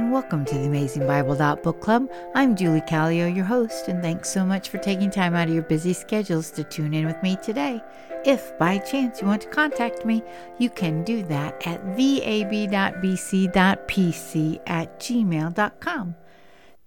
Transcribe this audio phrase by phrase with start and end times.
[0.00, 2.10] and welcome to the Amazing Bible Book Club.
[2.34, 5.62] I'm Julie Callio, your host, and thanks so much for taking time out of your
[5.62, 7.82] busy schedules to tune in with me today.
[8.24, 10.22] If by chance you want to contact me,
[10.56, 12.40] you can do that at vab.bc.pc
[14.66, 16.14] at gmail.com.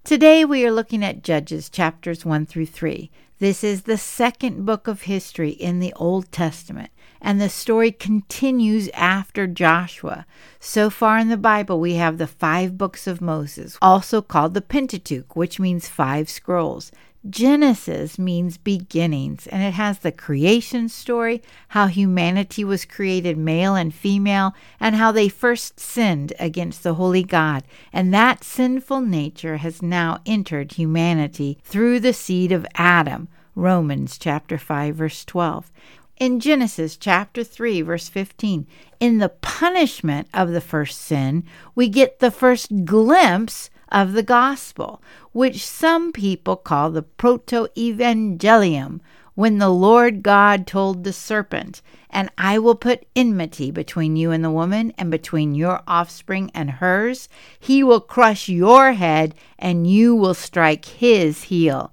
[0.06, 3.10] Today we are looking at Judges chapters 1 through 3.
[3.40, 8.90] This is the second book of history in the Old Testament and the story continues
[8.90, 10.26] after Joshua.
[10.60, 14.62] So far in the Bible, we have the five books of Moses, also called the
[14.62, 16.92] Pentateuch, which means five scrolls.
[17.30, 23.94] Genesis means beginnings, and it has the creation story, how humanity was created male and
[23.94, 27.64] female, and how they first sinned against the holy God.
[27.94, 33.30] And that sinful nature has now entered humanity through the seed of Adam.
[33.56, 35.72] Romans chapter 5 verse 12
[36.18, 38.68] in Genesis chapter 3, verse 15.
[39.00, 41.44] In the punishment of the first sin,
[41.76, 49.00] we get the first glimpse of the gospel, which some people call the proto evangelium,
[49.36, 54.44] when the Lord God told the serpent, And I will put enmity between you and
[54.44, 57.30] the woman, and between your offspring and hers.
[57.60, 61.92] He will crush your head, and you will strike his heel.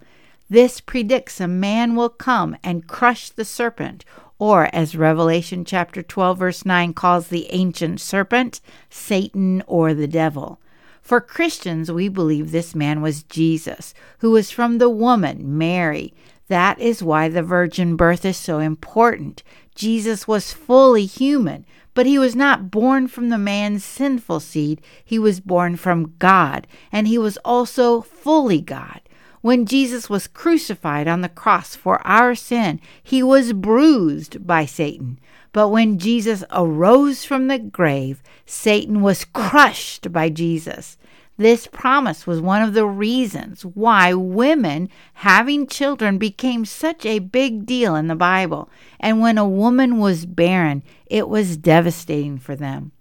[0.51, 4.05] This predicts a man will come and crush the serpent,
[4.39, 10.59] or as Revelation chapter 12 verse 9 calls the ancient serpent, Satan or the devil.
[11.03, 16.15] For Christians, we believe this man was Jesus, who was from the woman, Mary.
[16.49, 19.43] That is why the virgin birth is so important.
[19.75, 24.81] Jesus was fully human, but he was not born from the man's sinful seed.
[25.05, 29.01] He was born from God, and he was also fully God.
[29.43, 35.19] When Jesus was crucified on the cross for our sin, he was bruised by Satan.
[35.53, 40.97] But when Jesus arose from the grave, Satan was crushed by Jesus.
[41.37, 47.65] This promise was one of the reasons why women having children became such a big
[47.65, 48.69] deal in the Bible.
[49.01, 52.93] And when a woman was barren, it was devastating for them.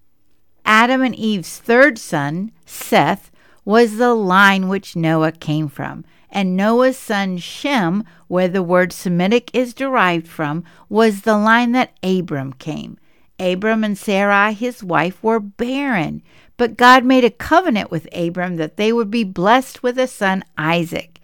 [0.63, 3.29] Adam and Eve's third son, Seth,
[3.65, 9.49] was the line which Noah came from and Noah's son Shem, where the word Semitic
[9.53, 12.97] is derived from, was the line that Abram came.
[13.39, 16.21] Abram and Sarai, his wife, were barren,
[16.57, 20.43] but God made a covenant with Abram that they would be blessed with a son,
[20.57, 21.18] Isaac.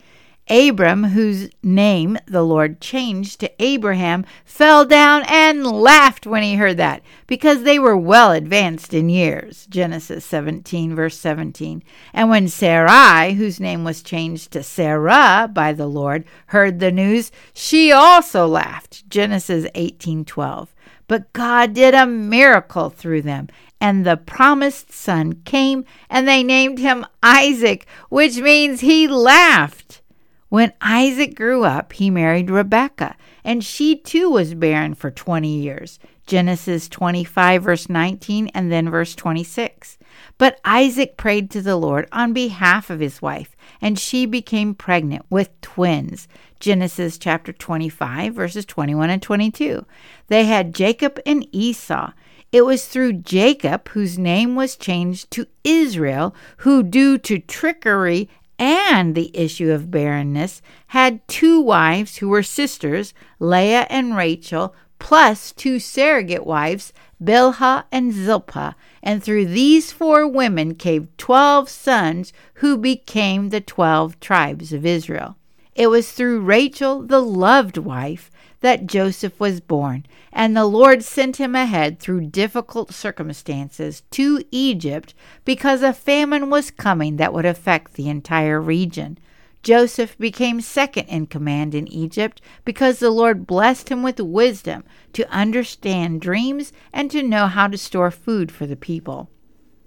[0.50, 6.78] Abram, whose name the Lord changed to Abraham, fell down and laughed when he heard
[6.78, 9.66] that, because they were well advanced in years.
[9.68, 11.84] Genesis 17, verse 17.
[12.14, 17.32] And when Sarai, whose name was changed to Sarah by the Lord, heard the news,
[17.54, 19.10] she also laughed.
[19.10, 20.76] Genesis 18, 12.
[21.08, 23.48] But God did a miracle through them,
[23.82, 30.02] and the promised son came, and they named him Isaac, which means he laughed.
[30.50, 36.00] When Isaac grew up, he married Rebekah, and she too was barren for 20 years.
[36.28, 39.98] Genesis 25, verse 19, and then verse 26.
[40.38, 45.26] But Isaac prayed to the Lord on behalf of his wife, and she became pregnant
[45.30, 46.28] with twins.
[46.60, 49.86] Genesis chapter 25, verses 21 and 22.
[50.28, 52.12] They had Jacob and Esau.
[52.52, 59.16] It was through Jacob, whose name was changed to Israel, who, due to trickery and
[59.16, 65.80] the issue of barrenness, had two wives who were sisters, Leah and Rachel, plus two
[65.80, 73.50] surrogate wives, Bilhah and Zilpah, and through these four women came twelve sons who became
[73.50, 75.38] the twelve tribes of Israel.
[75.76, 78.32] It was through Rachel, the loved wife,
[78.66, 85.14] that Joseph was born, and the Lord sent him ahead through difficult circumstances to Egypt
[85.44, 89.20] because a famine was coming that would affect the entire region.
[89.62, 94.84] Joseph became second in command in Egypt because the Lord blessed him with wisdom
[95.14, 99.30] to understand dreams and to know how to store food for the people.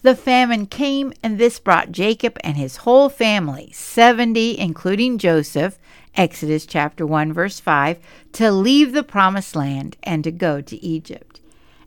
[0.03, 5.81] The famine came, and this brought Jacob and his whole family, 70, including Joseph,
[6.19, 8.01] Exodus chapter 1 verse 5,
[8.33, 11.41] to leave the promised land and to go to Egypt.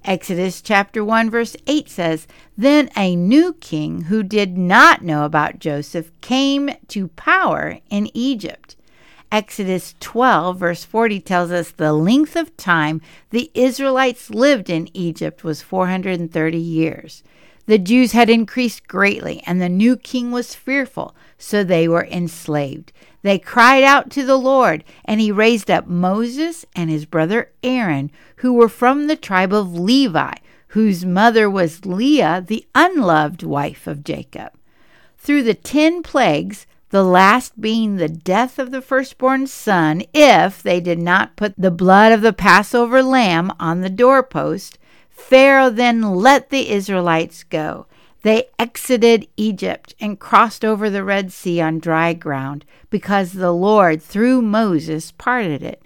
[0.06, 5.60] Exodus chapter 1 verse 8 says, Then a new king who did not know about
[5.60, 8.78] Joseph came to power in Egypt.
[9.34, 13.02] Exodus 12 verse 40 tells us the length of time
[13.32, 17.22] the Israelites lived in Egypt was 430 years.
[17.66, 22.92] The Jews had increased greatly, and the new king was fearful, so they were enslaved.
[23.22, 28.12] They cried out to the Lord, and he raised up Moses and his brother Aaron,
[28.38, 30.34] who were from the tribe of Levi,
[30.70, 34.52] whose mother was Leah, the unloved wife of Jacob.
[35.22, 40.82] through the ten plagues, the last being the death of the firstborn son, if they
[40.82, 44.78] did not put the blood of the Passover lamb on the doorpost,
[45.22, 47.86] Pharaoh then let the Israelites go.
[48.24, 54.02] They exited Egypt and crossed over the Red Sea on dry ground because the Lord,
[54.02, 55.82] through Moses, parted it.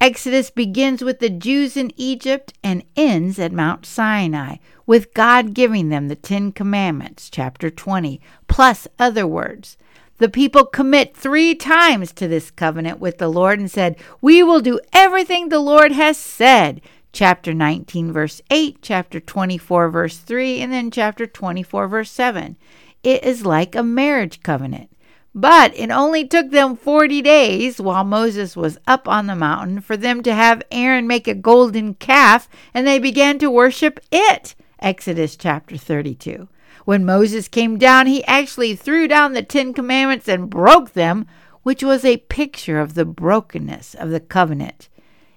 [0.00, 4.56] Exodus begins with the Jews in Egypt and ends at Mount Sinai,
[4.86, 9.76] with God giving them the Ten Commandments, chapter 20, plus other words.
[10.18, 14.60] The people commit three times to this covenant with the Lord and said, We will
[14.60, 16.80] do everything the Lord has said.
[17.12, 22.56] Chapter 19, verse 8, chapter 24, verse 3, and then chapter 24, verse 7.
[23.02, 24.90] It is like a marriage covenant.
[25.34, 29.96] But it only took them 40 days while Moses was up on the mountain for
[29.96, 34.54] them to have Aaron make a golden calf, and they began to worship it.
[34.80, 36.48] Exodus chapter 32.
[36.84, 41.26] When Moses came down, he actually threw down the Ten Commandments and broke them,
[41.62, 44.88] which was a picture of the brokenness of the covenant.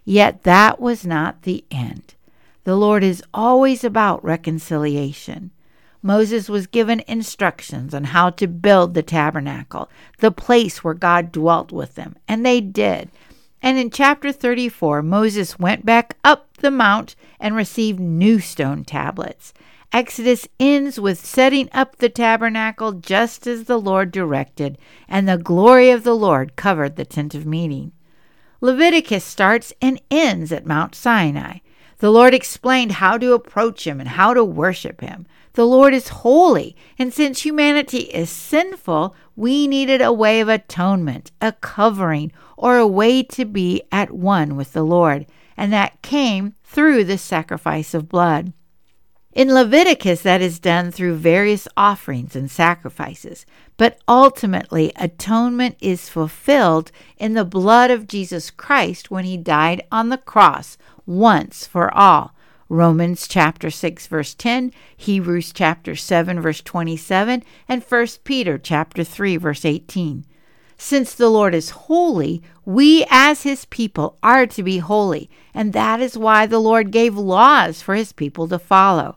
[0.06, 2.16] Yet that was not the end.
[2.64, 5.52] The Lord is always about reconciliation.
[6.04, 9.90] Moses was given instructions on how to build the tabernacle,
[10.20, 13.10] the place where God dwelt with them, and they did.
[13.62, 19.54] And in chapter 34, Moses went back up the mount and received new stone tablets.
[19.94, 25.92] Exodus ends with setting up the tabernacle just as the Lord directed, and the glory
[25.92, 27.92] of the Lord covered the tent of meeting.
[28.64, 31.58] Leviticus starts and ends at Mount Sinai.
[31.98, 35.26] The Lord explained how to approach Him and how to worship Him.
[35.54, 41.32] The Lord is holy, and since humanity is sinful, we needed a way of atonement,
[41.42, 45.26] a covering, or a way to be at one with the Lord,
[45.58, 48.54] and that came through the sacrifice of blood.
[49.34, 53.46] In Leviticus, that is done through various offerings and sacrifices,
[53.78, 60.10] but ultimately, atonement is fulfilled in the blood of Jesus Christ when he died on
[60.10, 62.36] the cross once for all.
[62.68, 69.38] Romans chapter 6 verse 10, Hebrews chapter 7 verse 27, and 1 Peter chapter 3
[69.38, 70.26] verse 18.
[70.78, 76.02] Since the Lord is holy, we as his people are to be holy, and that
[76.02, 79.16] is why the Lord gave laws for his people to follow.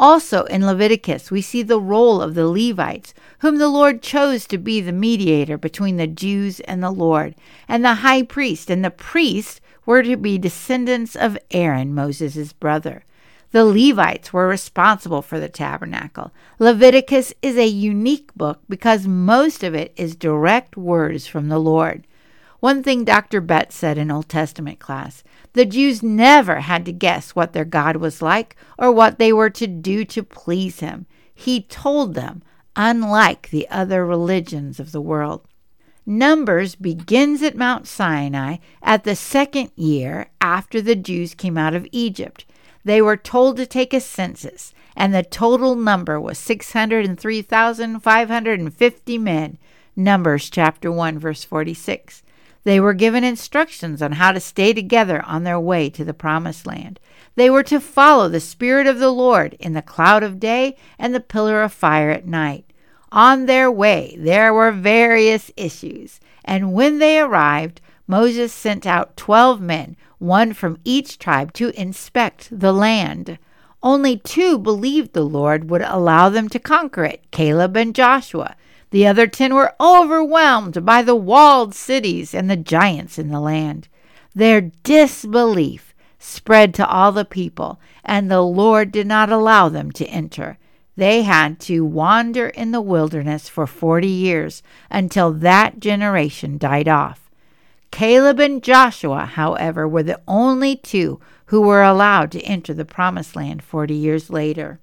[0.00, 4.56] Also in Leviticus, we see the role of the Levites, whom the Lord chose to
[4.56, 7.34] be the mediator between the Jews and the Lord,
[7.68, 13.04] and the high priest and the priest were to be descendants of Aaron, Moses' brother.
[13.50, 16.32] The Levites were responsible for the tabernacle.
[16.58, 22.06] Leviticus is a unique book because most of it is direct words from the Lord.
[22.60, 23.40] One thing Dr.
[23.40, 25.24] Betts said in Old Testament class
[25.54, 29.50] the Jews never had to guess what their God was like or what they were
[29.50, 31.06] to do to please him.
[31.34, 32.42] He told them,
[32.76, 35.48] unlike the other religions of the world.
[36.04, 41.88] Numbers begins at Mount Sinai at the second year after the Jews came out of
[41.92, 42.44] Egypt.
[42.84, 49.58] They were told to take a census, and the total number was 603,550 men.
[49.96, 52.22] Numbers chapter 1 verse 46.
[52.64, 56.66] They were given instructions on how to stay together on their way to the promised
[56.66, 57.00] land.
[57.34, 61.14] They were to follow the Spirit of the Lord in the cloud of day and
[61.14, 62.64] the pillar of fire at night.
[63.12, 69.60] On their way, there were various issues, and when they arrived, Moses sent out twelve
[69.60, 73.38] men, one from each tribe, to inspect the land.
[73.82, 78.54] Only two believed the Lord would allow them to conquer it Caleb and Joshua.
[78.90, 83.88] The other ten were overwhelmed by the walled cities and the giants in the land.
[84.34, 90.06] Their disbelief spread to all the people, and the Lord did not allow them to
[90.06, 90.58] enter.
[90.96, 97.30] They had to wander in the wilderness for 40 years until that generation died off.
[97.90, 103.34] Caleb and Joshua, however, were the only two who were allowed to enter the promised
[103.34, 104.78] land 40 years later.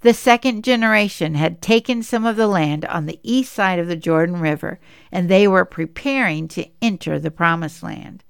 [0.02, 3.96] The second generation had taken some of the land on the east side of the
[3.96, 8.26] Jordan River, and they were preparing to enter the promised land.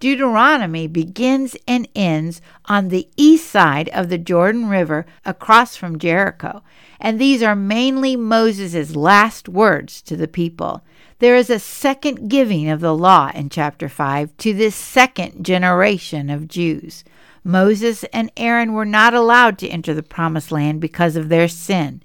[0.00, 6.62] Deuteronomy begins and ends on the east side of the Jordan River across from Jericho,
[6.98, 10.82] and these are mainly Moses' last words to the people.
[11.18, 16.30] There is a second giving of the law in chapter 5 to this second generation
[16.30, 17.04] of Jews.
[17.44, 22.02] Moses and Aaron were not allowed to enter the promised land because of their sin.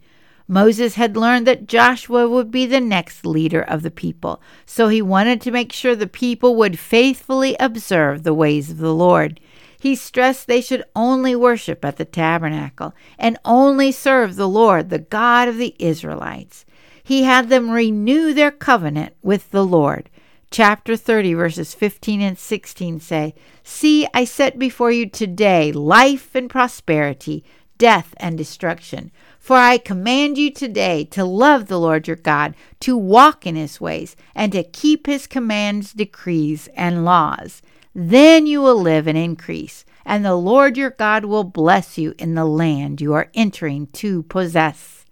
[0.48, 5.02] Moses had learned that Joshua would be the next leader of the people, so he
[5.02, 9.40] wanted to make sure the people would faithfully observe the ways of the Lord.
[9.80, 15.00] He stressed they should only worship at the tabernacle and only serve the Lord, the
[15.00, 16.66] God of the Israelites.
[17.04, 20.10] He had them renew their covenant with the Lord.
[20.52, 26.50] Chapter 30, verses 15 and 16 say, See, I set before you today life and
[26.50, 27.44] prosperity,
[27.78, 29.12] death and destruction.
[29.40, 33.80] For I command you today to love the Lord your God, to walk in his
[33.80, 37.62] ways, and to keep his commands, decrees, and laws.
[37.94, 42.36] Then you will live and increase, and the Lord your God will bless you in
[42.36, 45.06] the land you are entering to possess.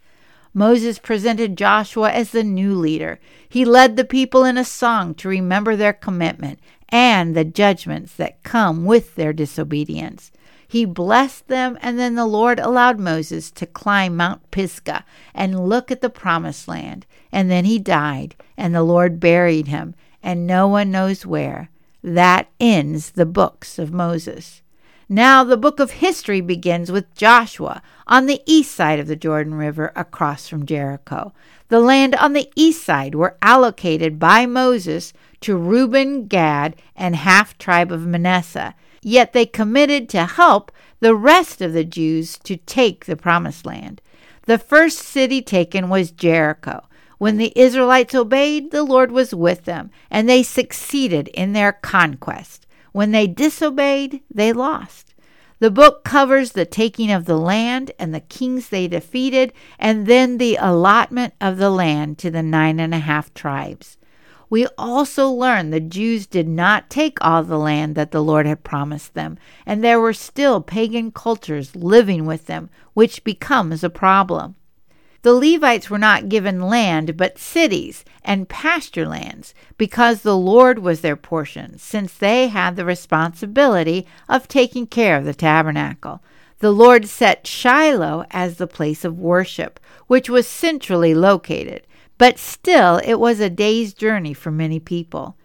[0.54, 3.20] Moses presented Joshua as the new leader.
[3.48, 8.44] He led the people in a song to remember their commitment and the judgments that
[8.44, 10.32] come with their disobedience.
[10.74, 15.92] He blessed them, and then the Lord allowed Moses to climb Mount Pisgah and look
[15.92, 17.06] at the promised land.
[17.32, 21.70] And then he died, and the Lord buried him, and no one knows where.
[22.02, 24.64] That ends the books of Moses.
[25.08, 29.54] Now, the book of history begins with Joshua on the east side of the Jordan
[29.54, 31.34] River across from Jericho.
[31.68, 37.60] The land on the east side were allocated by Moses to Reuben, Gad, and half
[37.60, 43.06] tribe of Manasseh Yet they committed to help the rest of the Jews to take
[43.06, 44.02] the promised land.
[44.46, 46.88] The first city taken was Jericho.
[47.18, 52.66] When the Israelites obeyed, the Lord was with them, and they succeeded in their conquest.
[52.94, 55.14] When they disobeyed, they lost.
[55.60, 60.38] The book covers the taking of the land and the kings they defeated, and then
[60.38, 63.98] the allotment of the land to the nine and a half tribes
[64.54, 68.64] we also learn the Jews did not take all the land that the Lord had
[68.64, 74.54] promised them, and there were still pagan cultures living with them, which becomes a problem.
[75.24, 81.02] The Levites were not given land, but cities and pasture lands, because the Lord was
[81.02, 86.22] their portion, since they had the responsibility of taking care of the tabernacle.
[86.60, 91.88] The Lord set Shiloh as the place of worship, which was centrally located.
[92.18, 95.36] But still, it was a day's journey for many people.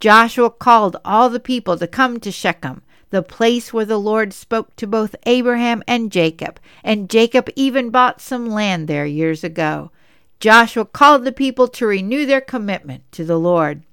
[0.00, 4.74] Joshua called all the people to come to Shechem, the place where the Lord spoke
[4.76, 9.90] to both Abraham and Jacob, and Jacob even bought some land there years ago.
[10.38, 13.84] Joshua called the people to renew their commitment to the Lord.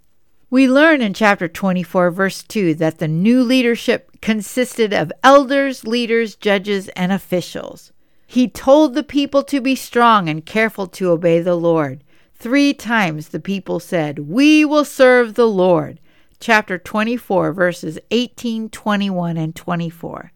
[0.50, 6.36] We learn in chapter 24, verse 2, that the new leadership consisted of elders, leaders,
[6.36, 7.92] judges, and officials.
[8.28, 12.03] He told the people to be strong and careful to obey the Lord.
[12.44, 16.02] Three times the people said, We will serve the Lord.
[16.42, 20.34] Chapter 24, verses 18, 21, and 24.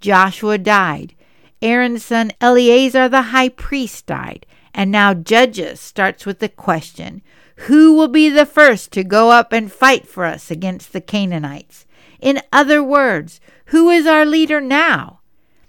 [0.00, 1.16] Joshua died.
[1.60, 4.46] Aaron's son Eleazar the high priest died.
[4.72, 7.20] And now Judges starts with the question
[7.66, 11.84] Who will be the first to go up and fight for us against the Canaanites?
[12.20, 15.18] In other words, who is our leader now?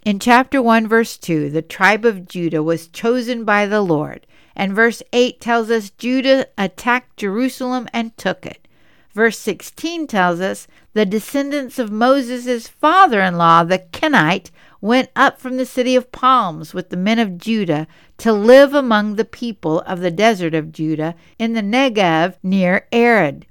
[0.05, 4.27] In chapter 1, verse 2, the tribe of Judah was chosen by the Lord.
[4.55, 8.67] And verse 8 tells us Judah attacked Jerusalem and took it.
[9.13, 15.39] Verse 16 tells us the descendants of Moses' father in law, the Kenite, went up
[15.39, 19.81] from the city of palms with the men of Judah to live among the people
[19.81, 23.45] of the desert of Judah in the Negev near Arad.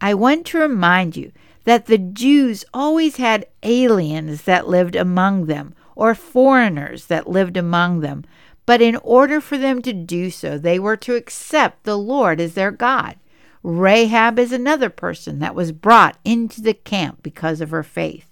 [0.00, 1.30] I want to remind you
[1.64, 8.00] that the Jews always had aliens that lived among them, or foreigners that lived among
[8.00, 8.24] them,
[8.66, 12.54] but in order for them to do so, they were to accept the Lord as
[12.54, 13.16] their God.
[13.62, 18.28] Rahab is another person that was brought into the camp because of her faith.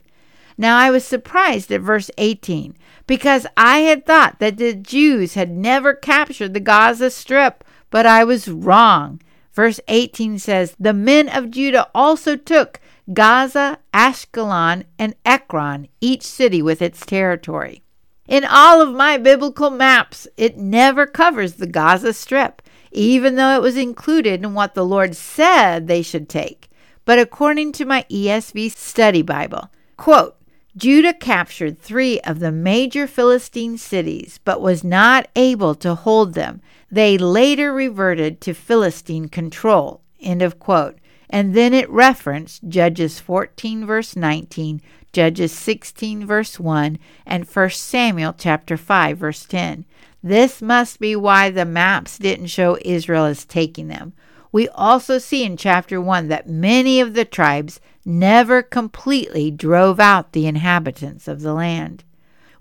[0.58, 5.50] Now I was surprised at verse 18 because I had thought that the Jews had
[5.50, 9.20] never captured the Gaza Strip, but I was wrong.
[9.52, 12.80] Verse 18 says, The men of Judah also took
[13.12, 17.82] Gaza, Ashkelon, and Ekron, each city with its territory.
[18.30, 23.60] In all of my biblical maps, it never covers the Gaza Strip, even though it
[23.60, 26.70] was included in what the Lord said they should take.
[27.04, 30.36] But according to my ESV study Bible, quote,
[30.76, 36.62] Judah captured three of the major Philistine cities, but was not able to hold them.
[36.88, 40.02] They later reverted to Philistine control.
[40.20, 41.00] End of quote.
[41.28, 44.80] And then it referenced Judges 14, verse 19,
[45.12, 49.84] Judges 16 verse 1 and 1 Samuel chapter 5 verse 10.
[50.22, 54.12] This must be why the maps didn't show Israel as taking them.
[54.52, 60.32] We also see in chapter 1 that many of the tribes never completely drove out
[60.32, 62.04] the inhabitants of the land.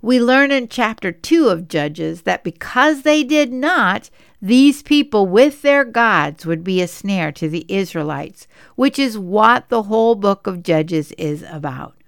[0.02, 4.08] We learn in chapter 2 of Judges that because they did not,
[4.40, 9.68] these people with their gods would be a snare to the Israelites, which is what
[9.68, 11.99] the whole book of Judges is about.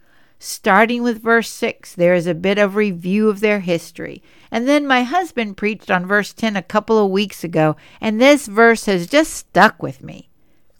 [0.44, 4.20] Starting with verse 6, there is a bit of review of their history.
[4.50, 8.48] And then my husband preached on verse 10 a couple of weeks ago, and this
[8.48, 10.28] verse has just stuck with me.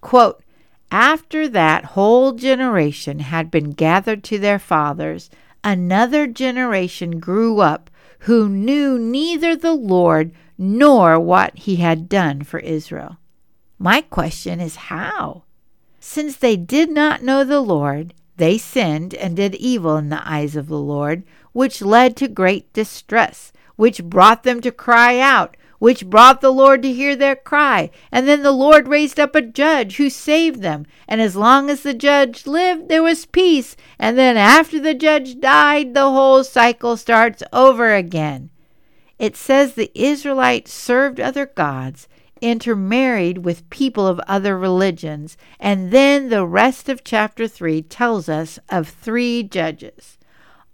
[0.01, 0.43] Quote,
[0.91, 5.31] After that whole generation had been gathered to their fathers,
[5.63, 7.89] another generation grew up
[8.23, 13.19] who knew neither the Lord nor what he had done for Israel.
[13.79, 15.45] My question is how?
[16.01, 20.57] Since they did not know the Lord, they sinned and did evil in the eyes
[20.57, 21.23] of the Lord,
[21.53, 26.81] which led to great distress, which brought them to cry out, which brought the Lord
[26.83, 27.91] to hear their cry.
[28.13, 30.87] And then the Lord raised up a judge who saved them.
[31.09, 33.77] And as long as the judge lived, there was peace.
[33.99, 38.51] And then after the judge died, the whole cycle starts over again.
[39.19, 42.09] It says the Israelites served other gods,
[42.43, 48.59] intermarried with people of other religions, and then the rest of chapter 3 tells us
[48.69, 50.19] of three judges.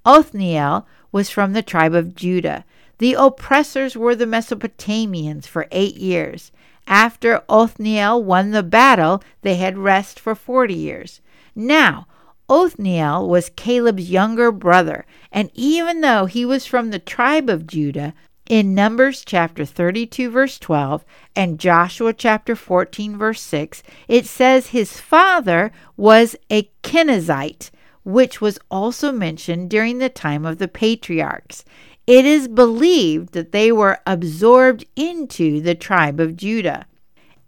[0.05, 2.65] Othniel was from the tribe of Judah.
[2.99, 6.51] The oppressors were the Mesopotamians for eight years.
[6.87, 11.21] After Othniel won the battle, they had rest for 40 years.
[11.55, 12.07] Now,
[12.49, 18.15] Othniel was Caleb's younger brother, and even though he was from the tribe of Judah,
[18.49, 21.05] in Numbers chapter 32, verse 12,
[21.37, 27.71] and Joshua chapter 14, verse 6, it says his father was a Kenizzite,
[28.05, 31.64] which was also mentioned during the time of the patriarchs.
[32.07, 36.87] It is believed that they were absorbed into the tribe of Judah.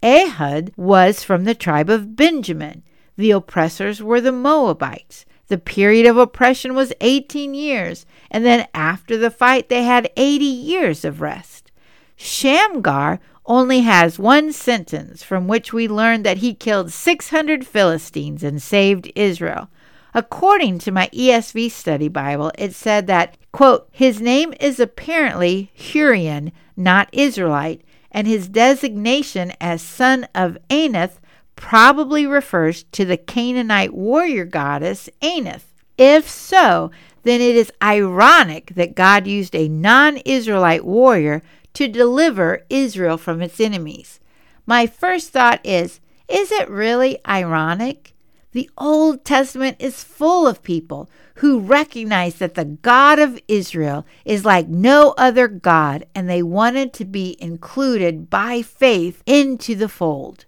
[0.03, 2.83] Ehud was from the tribe of Benjamin.
[3.17, 5.25] The oppressors were the Moabites.
[5.51, 10.45] The period of oppression was 18 years, and then after the fight, they had 80
[10.45, 11.73] years of rest.
[12.15, 18.63] Shamgar only has one sentence from which we learn that he killed 600 Philistines and
[18.63, 19.69] saved Israel.
[20.15, 26.53] According to my ESV study Bible, it said that, quote, his name is apparently Hurrian,
[26.77, 27.83] not Israelite,
[28.13, 31.19] and his designation as son of Anath
[31.61, 35.65] probably refers to the Canaanite warrior goddess Anath.
[35.99, 36.91] If so,
[37.23, 41.43] then it is ironic that God used a non Israelite warrior
[41.75, 44.19] to deliver Israel from its enemies.
[44.67, 48.15] My first thought is is it really ironic?
[48.53, 54.45] The Old Testament is full of people who recognize that the God of Israel is
[54.45, 60.47] like no other God and they wanted to be included by faith into the fold.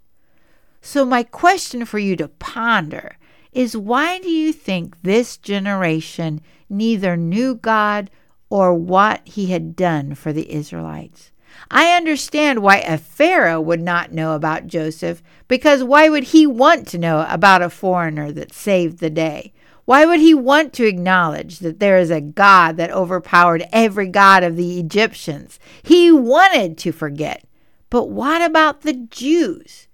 [0.84, 3.16] So, my question for you to ponder
[3.52, 8.10] is why do you think this generation neither knew God
[8.50, 11.30] or what he had done for the Israelites?
[11.70, 16.88] I understand why a Pharaoh would not know about Joseph, because why would he want
[16.88, 19.52] to know about a foreigner that saved the day?
[19.84, 24.42] Why would he want to acknowledge that there is a God that overpowered every god
[24.42, 25.60] of the Egyptians?
[25.82, 27.44] He wanted to forget.
[27.88, 29.86] But what about the Jews?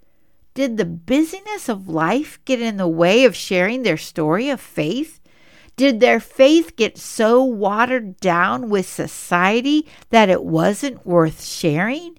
[0.59, 5.21] Did the busyness of life get in the way of sharing their story of faith?
[5.77, 12.19] Did their faith get so watered down with society that it wasn't worth sharing?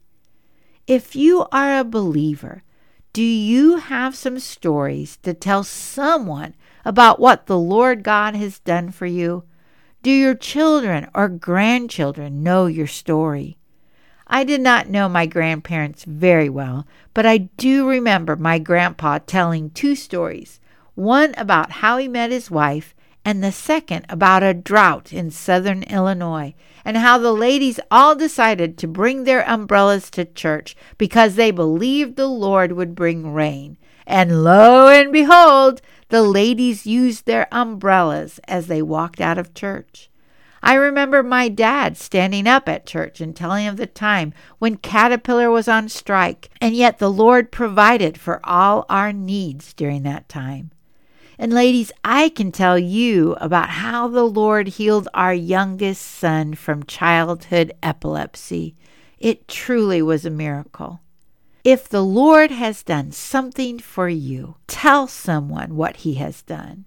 [0.87, 2.63] If you are a believer,
[3.11, 8.91] do you have some stories to tell someone about what the Lord God has done
[8.91, 9.43] for you?
[10.01, 13.58] Do your children or grandchildren know your story?
[14.31, 19.71] I did not know my grandparents very well, but I do remember my grandpa telling
[19.71, 20.59] two stories
[20.93, 22.93] one about how he met his wife,
[23.25, 26.53] and the second about a drought in southern Illinois,
[26.85, 32.15] and how the ladies all decided to bring their umbrellas to church because they believed
[32.15, 33.77] the Lord would bring rain.
[34.05, 40.08] And lo and behold, the ladies used their umbrellas as they walked out of church.
[40.61, 45.49] I remember my dad standing up at church and telling of the time when Caterpillar
[45.49, 50.71] was on strike, and yet the Lord provided for all our needs during that time.
[51.37, 56.83] And ladies, I can tell you about how the Lord healed our youngest son from
[56.83, 58.75] childhood epilepsy.
[59.17, 60.99] It truly was a miracle.
[61.63, 66.85] If the Lord has done something for you, tell someone what he has done.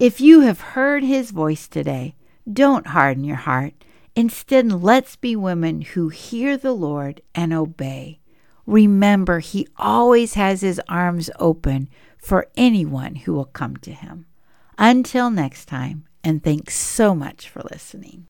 [0.00, 2.16] If you have heard his voice today,
[2.50, 3.74] don't harden your heart.
[4.16, 8.20] Instead, let's be women who hear the Lord and obey.
[8.66, 14.26] remember He always has His arms open for anyone who will come to Him.
[14.78, 18.22] Until next time, and thanks so much for listening.